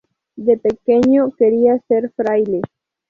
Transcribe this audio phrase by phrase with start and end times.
[0.35, 2.61] De pequeño quería ser fraile.